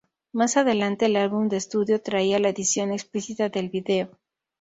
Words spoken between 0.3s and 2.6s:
Más adelante el álbum de estudio traía la